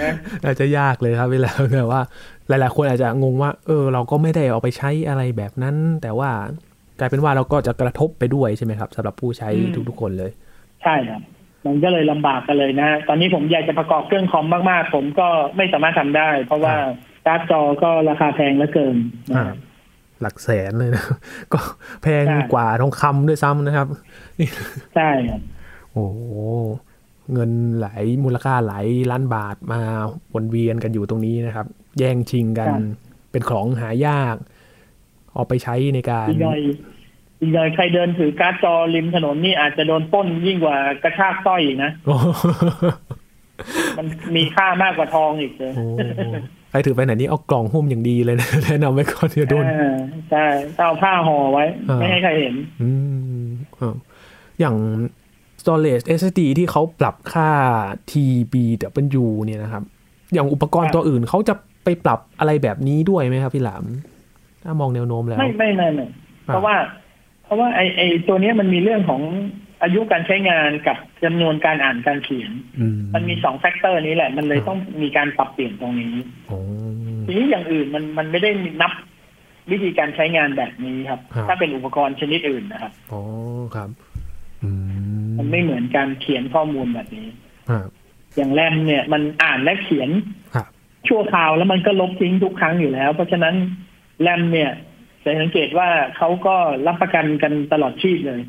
[0.00, 0.12] นะ
[0.44, 2.02] อาจจะยากเลยครับเวลาแบบว่า
[2.48, 6.30] หลาย ๆ คนอาจจะงงว่า เออ เราก็ไม่ได้เอาไปใช้อะไรแบบนั้น แต่ว่า
[6.98, 9.48] กลายเป็นว่าเราก็จะกระทบไปด้วยใช่ไหมครับสำหรับผู้ใช้
[9.88, 10.30] ทุก ๆ คนเลย
[10.82, 11.22] ใช่ครับ
[11.66, 16.74] มันก็เลยลำบากกันเลยนะ ตอนนี้ผมอยากจะประกอบเครื่องคอมมากๆ ผมก็ไม่สามารถทำได้ เพราะว่า
[17.26, 18.96] การ์ดจอก็ราคาแพงเหลือเกิน
[19.30, 19.52] นะอ่า
[20.20, 21.04] หลักแสนเลยนะ
[21.52, 21.58] ก็
[22.02, 23.88] แพงใช่กว่าทองคำด้วยซ้ำนะครับ
[24.96, 25.40] ใช่ครับ
[25.92, 26.20] โอ้โห
[27.32, 29.80] เงินหลายมูลค่าหลายล้านบาทมา
[30.34, 31.66] วนเวียนกันอยู่ตรงนี้นะครับ
[31.98, 32.82] แย่งชิงกันครับ
[33.30, 34.36] เป็นของหายาก
[35.34, 36.26] เอาไปใช้ในการ
[37.40, 42.26] อีกหน่อยอีกหน่อยใครเดินถือการ์ดจอริมถนนนี่อาจจะโดนปล้นยิ่งกว่ากระชากสร้อยอีกนะโอ้โห
[43.98, 46.00] มันมีค่ามากกว่าทองอีกเลยโอ้โห
[46.70, 49.98] ใครถือไปไหนนี่เอากล่องหุ้มอย่างดีเลยนะแนะนำไว้ก่อนจะโดนเออ
[50.30, 50.46] ใช่
[50.78, 52.90] ต้องเอาผ้าห่อไว้อ่าไม่ให้ใครเห็น อื
[53.42, 53.46] ม
[53.78, 53.94] ครับ
[54.60, 54.76] อย่าง
[55.60, 57.50] storage SSD ที่เขาปรับค่า
[58.10, 59.82] TBW เนี่ยนะครับ
[60.32, 63.84] อย่างอุปกรณ์ครับตัวอื่นเขาจะไปปรับอะไรแบบนี้ด้วยไหมครับพี่หลาม
[64.62, 66.06] ถ้ามองแนวโน้มแล้ว ไม่ไม่ไม่ไม่
[66.44, 67.09] เพราะว่าเพ
[67.50, 69.22] ราะว่าไอไอตัวเนี้ยมันมีเรื่องของ
[69.82, 76.14] อายุการใช้งานกับจำนวนการอ่านการเขียนอืมันมีสอง factor นี้แหละ มันเลยต้องมีการปรับเปลี่ยนตรงนี้
[76.48, 76.58] โอ้
[77.26, 78.50] ทีนี้อย่างอื่นมันมันไม่ได้
[78.82, 78.92] นับ
[79.70, 83.22] วิธีการใช้งานแบบนี้ครับครับถ้าเป็นอุปกรณ์ชนิดอื่นนะครับอ๋อ
[83.74, 83.90] ครับ
[84.62, 84.70] อื
[85.38, 87.28] มันไม่เหมือนการเขียนข้อมูลแบบนี้
[87.70, 87.88] ครับ
[88.36, 90.10] อย่างแรมเนี่ยมันอ่านและเขียน
[90.54, 90.66] ครับ
[91.08, 93.54] ชั่วคราวแล้วมันก็ลบทิ้งทุกครั้งอยู่แล้ว เพราะฉะนั้น
[94.22, 94.70] แรมเนี่ย
[95.24, 96.56] จะสังเกตว่าเขาก็
[96.86, 98.40] รับประกันกันตลอดชีพเลย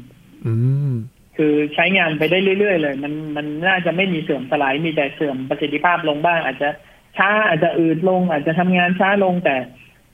[0.45, 0.53] อื
[0.91, 0.93] ม
[1.37, 6.69] คือใช้งานไปได้เรื่อยๆเลย มันมันน่าจะไม่มีเสื่อมสลายมีแต่เสื่อมประสิทธิภาพลงบ้าง อาจจะ
[7.17, 9.55] ช้าอาจจะอืดลง อาจจะทำงานช้าลงแต่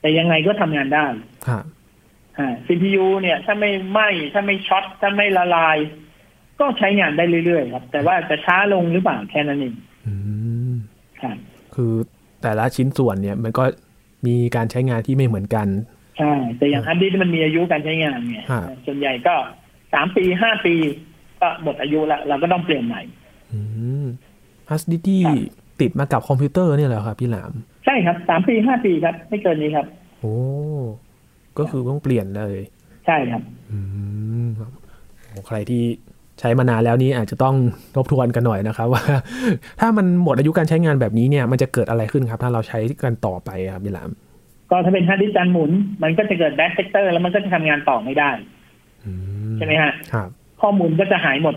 [0.00, 1.06] แต่ยังไงก็ทำงานได้
[1.46, 1.64] ครับ
[2.38, 4.00] อ่า CPU เนี่ย ถ้าไม่ไหม
[4.32, 5.76] ถ้าไม่ช็อตถ้าไม่ละลาย
[6.60, 9.74] ก็ใช้งานได้เรื่อยๆครับ แต่ว่าจะช้าลงหรือเปล่าแค่นั้นเอง
[10.06, 10.14] อื
[10.70, 10.72] ม
[11.22, 11.36] ครับ
[11.74, 11.92] คือ
[12.42, 13.64] แต่ละชิ้นส่วนเนี่ย มันก็
[14.26, 15.66] มีการใช้งานที่ไม่เหมือนกัน
[16.18, 19.34] ใช่ แต่อย่างฮาร์ดดิสก์มันมีอายุการใช้งานไงฮะส่วนใหญ่ก็
[19.94, 20.74] สามปีห้าปี
[21.40, 23.02] ก็หมดอายุละเราก็ต้องเปลี่ยนใหม่
[23.52, 23.60] อื
[24.04, 24.06] ม
[24.70, 25.36] ฮาร์ดดิสก์ที่ครับ
[25.80, 27.52] ติดมากับคอมพิวเตอร์เนี่ยเหรอครับพี่หลาม
[27.84, 29.86] ใช่ครับสามปีห้าปีครับ ไม่เกินนี้ครับ
[30.20, 30.34] โอ้
[31.58, 32.56] ก็คือต้องเปลี่ยนเลย
[33.06, 33.78] ใช่ครับ อื
[34.44, 34.70] มครับ
[35.28, 35.82] โอ้ใครที่
[36.40, 37.54] ใช้มานานแล้วนี่อาจจะต้อง
[37.96, 39.02] ทบทวนกันหน่อยนะครับว่า
[39.80, 44.10] ถ้ามันหมดอายุการใช้งานแบบนี้เนี่ย มันจะเกิดอะไรขึ้นครับ ถ้าเราใช้กันต่อไปครับพี่หลาม
[44.70, 45.70] ก็ถ้าเป็นฮาร์ดดิสก์จานหมุน
[46.02, 48.30] มันก็จะเกิด bad sector แล้วมันก็จะทำงานต่อไม่ได้
[49.04, 49.12] อื
[49.56, 50.28] ใช่ไหมฮะครับ
[50.62, 51.54] ข้อมูลก็จะหายหมด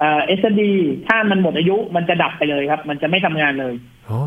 [0.00, 0.62] เอ่อ SSD
[1.08, 3.74] ถ้ามันหมดอายุมันจะดับไปเลยครับ มันจะไม่ทำงานเลย
[4.10, 4.20] อ๋อ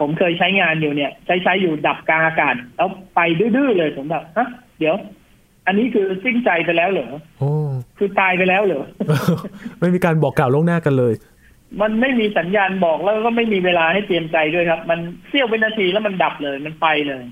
[0.00, 4.94] ผมเคยใช้งานอยู่เนี่ย ใช้ใช้อยู่ดับกลางอากาศ แล้วไปดื้อๆเลยผมแบบฮะเดี๋ยว
[5.66, 7.50] อันนี้คือสิ้นใจไปแล้วเหรอโอ้
[7.98, 8.84] คือตายไปแล้วเหรอ
[9.78, 11.14] ไม่มีการบอกกล่าวล่วงหน้ากันเลย
[11.80, 17.22] มันไม่มีสัญญาณบอกแล้วก็ไม่มีเวลาให้เตรียมใจด้วยครับ มันเสี้ยววินาทีแล้วมันดับเลยมันไปเลย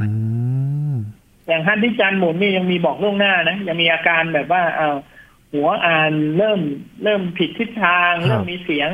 [0.00, 0.08] อื
[0.92, 0.94] ม
[1.48, 4.90] อย่างฮาร์ดดิสก์จานหมุนนี่ยังมีบอกล่วงหน้านะยังมีอาการแบบว่าเอา
[5.52, 6.60] หัวอ่านเริ่ม
[7.04, 8.90] เริ่มผิดทิศทาง เริ่มมีเสียง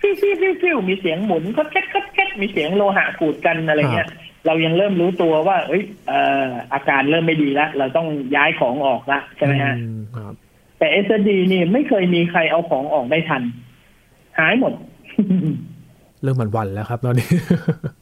[0.00, 4.08] ฟิวฟิวฟิวฟิวมีเสียงหมุนก็แก๊กก็แก๊กมีเสียงโลหะขูดกันอะไรเงี้ย
[4.46, 10.34] เรายังเริ่มรู้ตัวว่า เอ้ยเอ่ออาการเริ่มไม่ดีแล้วเราต้องย้ายของออกละใช่ไหมฮะอืมครับ
[10.78, 13.42] แต่ SSD นี่ไม่เคยมีใครเอาของออกได้ทัน
[14.38, 14.72] หายหมด
[16.22, 18.01] เริ่มหมันวันแล้วครับตอนนี้โอ้โ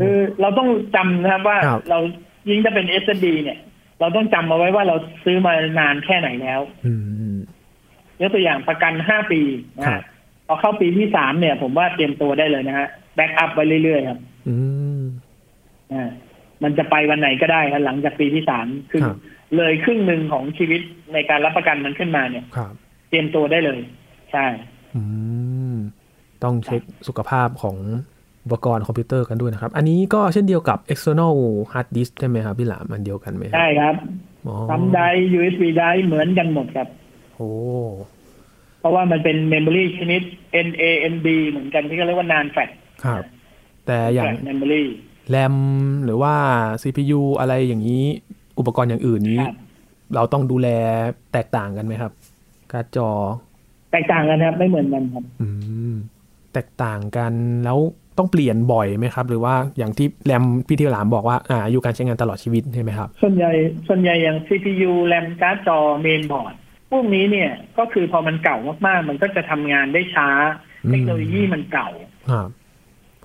[0.00, 1.98] คือเราต้องจำนะครับว่าครับเรา
[2.48, 3.58] ยิ่งจะเป็น SSD เนี่ย
[4.00, 6.92] เราต้องจำเอาไว้ว่าเราซื้อมานานแค่ไหนแล้วอื
[7.34, 7.36] ม
[8.20, 9.40] ยกตัวอย่างประกันห้าปี
[9.78, 10.02] นะครับฮะ
[10.46, 14.18] พอเข้าปีที่สามเนี่ย ผมว่าเตรียมตัวได้เลยนะฮะ backup ไว้เรื่อยๆครับ
[14.48, 14.56] อื
[14.98, 15.00] ม
[15.92, 16.10] อ่า
[16.62, 19.16] มันจะไปวันไหนก็ได้ครับหลังจากปีที่สามคือครับ
[19.56, 20.80] เลยครึ่งหนึ่งของชีวิต
[21.12, 22.72] ในการรับประกันมันขึ้นมาเนี่ยครับ
[23.08, 23.80] เตรียมตัวได้เลย
[24.32, 24.46] ใช่
[24.96, 25.02] อื
[25.72, 25.74] ม
[26.44, 27.76] ต้องเช็คสุขภาพของ
[28.44, 31.34] อุปกรณ์คอมพิวเตอร์กันด้วยนะครับ อันนี้ก็เช่นเดียวกับ external
[31.72, 33.94] hard disk ใช่ไหมครับพี่หลามอันเดียวกันไหมครับใช่ครับ
[34.46, 35.00] อ๋อทำได
[35.38, 36.88] USB ไดเหมือนกันหมดครับ
[37.36, 37.50] โอ้
[38.80, 40.22] เพราะว่ามันเป็น memory ชนิด
[40.66, 42.62] NAND เหมือนกันที่เขาเรียกว่า NAND flash
[43.04, 43.22] ครับ
[43.86, 45.54] แต่อย่าง memory RAM
[46.04, 46.34] หรือว่า
[46.82, 48.04] CPU อะไรอย่างนี้
[48.58, 49.56] อุปกรณ์อย่างอื่นนี้ครับ
[50.14, 50.68] เราต้องดูแล
[51.32, 52.12] แตกต่างกันไหมครับ
[52.72, 53.10] การ์ดจอ
[53.92, 55.48] แตกต่างกันครับ ไม่เหมือนกันครับ อื
[55.92, 55.94] ม
[56.52, 57.32] แตกต่างกัน
[57.64, 57.78] แล้ว
[58.20, 63.52] ต้องเปลี่ยนบ่อยไหมครับ หรือว่าอย่างที่แรมพี่ที่หลามบอกว่าอ่าอายุการใช้งานตลอดชีวิตใช่ไหมครับ ส่วนใหญ่
[63.88, 66.54] ส่วนใหญ่อย่าง CPU แรมการ์ดจอเมนบอร์ด
[66.90, 70.28] พวกนี้เนี่ยก็คือพอมันเก่ามากๆ มันก็จะทำงานได้ช้า
[70.84, 71.90] อืมเทคโนโลยีมันเก่า
[72.30, 72.48] ครับ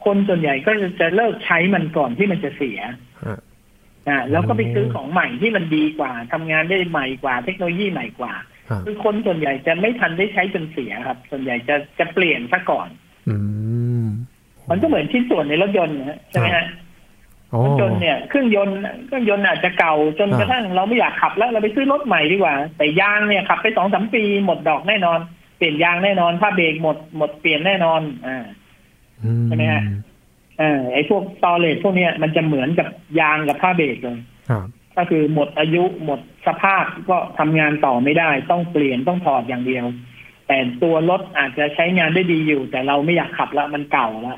[0.05, 2.79] คนส่วนใหญ่ก็จะจะเลิกใช้มันก่อนที่มันจะเสีย
[3.25, 3.39] ฮะ
[4.07, 8.33] อ่าแล้วก็ไปอืมซื้อของใหม่ที่มันดีกว่าทำงานได้ใหม่กว่า เทคโนโลยีใหม่กว่า
[8.69, 12.89] ครับคือคนส่วนใหญ่จะไม่ทันได้ใช้จนเสียครับ ส่วนใหญ่จะจะเปลี่ยนซะก่อน
[13.29, 13.35] อื
[14.03, 14.05] ม
[14.69, 16.65] มันก็เหมือนชิ้นส่วนในรถยนต์นะฮะใช่ไหมฮะ
[17.51, 18.75] โอ้รถยนต์เนี่ยเครื่องยนต์
[19.07, 25.19] เครื่องยนต์อาจจะเก่าจนอ่ากระทั่งเราไม่อยากขับแล้วเราไปซื้อรถใหม่ดีกว่า แต่ยางเนี่ยขับไปสองสามปีหมดดอกแน่นอน
[25.57, 28.45] เปลี่ยนยางแน่นอนผ้าเบรกหมดหมดเปลี่ยนแน่นอน อ่า
[29.23, 29.83] อืใช่ไหมฮะ
[30.59, 32.87] เออไอ้พวกตอเลตพวกเนี้ยมันจะเหมือนกับ
[33.19, 34.65] ยางกับผ้าเบรกเลยครับ
[34.97, 39.85] ก็คือหมดอายุหมดสภาพก็ทำงานต่อไม่ได้ ต้องเปลี่ยนต้องถอดอย่างเดียว
[40.47, 44.35] แต่ตัวรถอาจจะใช้งานได้ดีอยู่ แต่เราไม่อยากขับละมันเก่าละอื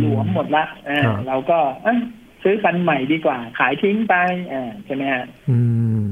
[0.00, 1.98] หลวมหมดละเออครับเราก็เอ้ย
[2.42, 4.14] ซื้อคันใหม่ดีกว่า ขายทิ้งไป
[4.52, 5.58] อ่าใช่ไหมฮะอื
[6.06, 6.08] ม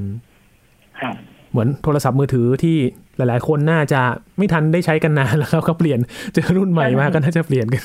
[1.01, 1.17] ครับ
[1.51, 2.77] เหมือนโทรศัพท์มือถือที่
[3.17, 4.01] หลาย ๆ คนน่าจะ
[4.39, 5.99] ไม่ทันได้ใช้กันนานแล้วครับก็เปลี่ยน
[6.33, 7.85] เจอรุ่นใหม่มาก็น่าจะเปลี่ยนกัน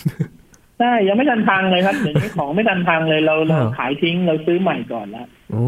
[0.79, 5.65] ใช่ยังไม่ทันพังเลยครับเดี๋ยวนี้ของไม่ทันพังเลยเราเราครับขายทิ้งเราซื้อใหม่ก่อนแล้วโอ้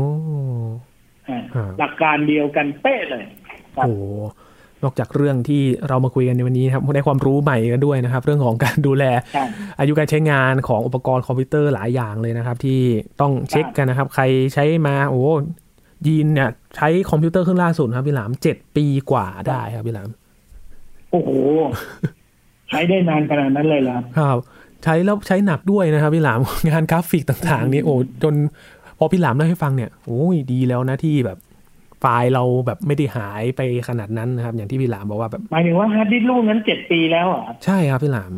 [1.30, 3.24] อ่าครับหลักการเดียวกันเป๊ะเลย
[3.76, 3.95] ครับโอ้
[4.83, 9.43] นอกจากเรื่องที่เรามาคุยกันในวันนี้นะครับได้ความรู้ใหม่กันด้วยนะครับ เรื่องของการดูแลใช่
[9.79, 12.79] อายุการใช้งานของอุปกรณ์คอมพิวเตอร์หลายอย่างเลยนะครับ ที่
[13.21, 15.23] ต้องเช็คกันนะครับ ใครใช้มาโอ้
[16.07, 20.09] ยีนเนี่ย ใช้คอมพิวเตอร์เครื่องล่าสุดครับพี่หลามเจ็ดปีกว่าได้ครับพี่หลาม
[21.11, 21.29] โอ้โห
[22.69, 24.37] ใช้ได้นานขนาดนั้นเลยเหรอครับครับ
[24.83, 26.39] ใช้แล้วใช้หนักด้วยนะครับพี่หลาม
[26.69, 28.33] งานกราฟิกต่าง ๆ นี่โอ้จน
[28.97, 31.37] พอพี่หลามเล่าให้ฟังเนี่ยโอ้ยดีแล้วนะที่แบบ
[31.99, 38.33] ไฟล์เราแบบไม่ได้หายไปขนาดนั้นนะครับ อย่างที่พี่หลามบอกว่าแบบหมายถึงว่าฮาร์ดดิสก์ลูกนั้นเจ็ดปีแล้วเหรอะใช่ครับพี่หลาม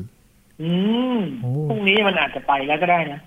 [0.62, 0.72] อื
[1.16, 3.20] มโอ้พรุ่งนี้มันอาจจะไปแล้วก็ได้นะ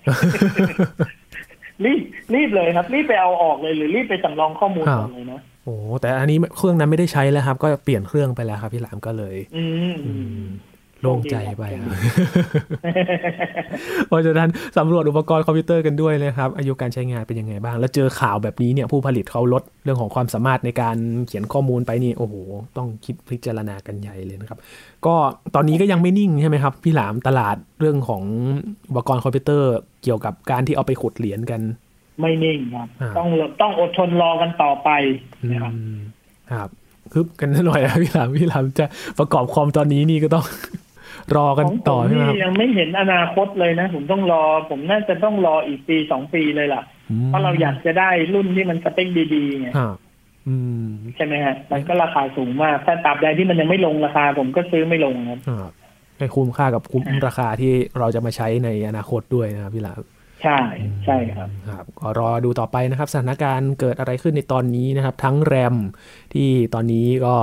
[1.83, 2.01] รีบ
[2.33, 10.45] รีบเลยครับรีบไปเอาออกเลยหรือรีบไปสำรองข้อมูลก่อนเลยนะโอ้แต่อันนี้เครื่องนั้นไม่ได้ใช้แล้วครับ ก็เปลี่ยนเครื่องไปแล้วครับพี่หลามก็เลย อืมอืม
[11.05, 11.97] โล่งใจไปครับ
[14.07, 22.35] เพราะฉะนั้นสำรวจอุปกรณ์คอมพิวเตอร์กันด้วยนะครับ อายุการใช้งานเป็นยังไงบ้าง แล้วเจอข่าวแบบนี้เนี่ยผู้ผลิตเขาลดเรื่องของความสามารถในการเขียนข้อมูลไปนี่โอ้โห
[22.77, 24.59] ต้องคิดพิจารณากันใหญ่เลยนะครับ
[25.05, 25.15] ก็
[25.55, 28.23] ตอนนี้ก็ยังไม่นิ่งใช่ไหมครับ พี่หลามตลาดเรื่องของ
[28.89, 31.61] อุปกรณ์คอมพิวเตอร์ เกี่ยวกับการที่เอาไปขุดเหรียญกัน
[32.21, 33.27] ไม่นิ่งครับอ่าต้อง
[33.61, 34.89] ต้องอดทนรอกันต่อไป
[35.51, 35.99] นะครับอืม
[36.53, 36.69] ครับ
[37.13, 38.85] คึบกันหน่อยนะพี่หลามพี่หลามจะ
[39.19, 40.45] ประกอบคอมตอนนี้นี่ก็ต้อง
[41.35, 46.81] รอกันของผต่อมใช่ไหมนี่ครับยังไม่เห็นอนาคตเลยนะ ผมต้องรอ ผมน่าจะต้องรออีกปีสองปีเลยล่ะ
[47.27, 49.95] เพราะเราอยากจะได้รุ่นที่มันสเปคดีๆไงครับ
[50.47, 55.71] อืมใช่ไหมฮะมันก็ราคาสูงมาก ถ้าตราบใดที่มันยังไม่ลงราคา ผมก็ซื้อไม่ลงครับครับ
[56.17, 59.99] ให้คุ้มค่ากับคุ้มราคาที่เราจะมาใช้ในอนาคตด้วยนะครับพี่หลาม
[60.43, 60.59] ใช่
[61.05, 65.75] ใช่ครับครับก็รอดูต่อไปนะครับ สถานการณ์เกิดอะไรขึ้นในตอนนี้นะครับ ทั้งแรม
[66.33, 67.35] ที่ตอนนี้ก็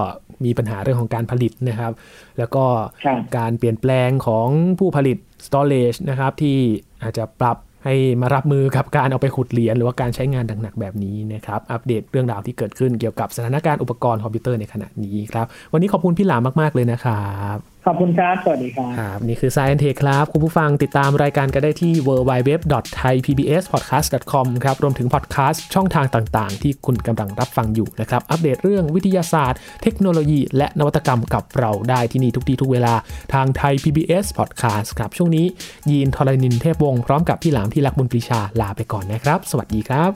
[0.44, 1.92] มีปัญหาเรื่องของการผลิตนะครับ
[2.38, 2.64] แล้วก็
[3.04, 6.58] ครับการเปลี่ยนแปลงของผู้ผลิต storage นะครับ ที่
[7.02, 17.26] อาจจะปรับให้มารับมือกับการเอาไปขุดเหรียญหรือว่าการใช้งานหนักๆแบบนี้นะครับ อัปเดตเรื่องราวที่เกิดขึ้นเกี่ยวกับสถานการณ์อุปกรณ์คอมพิวเตอร์ในขณะนี้ครับ วันนี้ขอบคุณพี่หลามมากๆเลยนะครั
[17.56, 32.94] บ ขอบคุณครับ สวัสดีครับ ครับ นี่คือ Science Tech ครับ คุณผู้ฟังติดตามรายการกันได้ที่ www.thaipbspodcast.com ครับ รวมถึงพอดแคสต์ช่องทางต่างๆ ที่คุณกำลังรับฟังอยู่นะครับ อัปเดตเรื่องวิทยาศาสตร์ เทคโนโลยี และนวัตกรรมกับเราได้ที่นี่ทุกที่ทุกเวลา
[33.34, 35.46] ทางไทย PBS Podcast ครับ ช่วงนี้
[35.90, 40.10] ยีนทรณินเทพวงศ์พร้อมกับพี่หลามที่รักบุญปรีชาลาไปก่อนนะครับ สวัสดีครับ